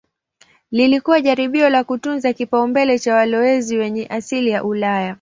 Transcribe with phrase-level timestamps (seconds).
[0.71, 5.09] Lilikuwa jaribio la kutunza kipaumbele cha walowezi wenye asili ya Ulaya.